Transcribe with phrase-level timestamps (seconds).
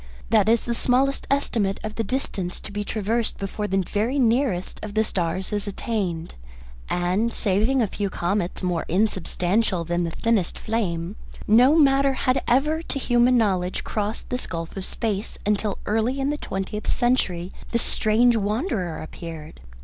[0.31, 4.79] That is the smallest estimate of the distance to be traversed before the very nearest
[4.81, 6.33] of the stars is attained.
[6.89, 11.17] And, saving a few comets more unsubstantial than the thinnest flame,
[11.47, 16.31] no matter had ever to human knowledge crossed this gulf of space until early in
[16.31, 19.61] the twentieth century this strange wanderer appeared.